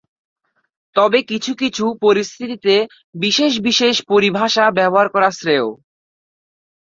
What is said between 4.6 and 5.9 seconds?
ব্যবহার করা শ্রেয়।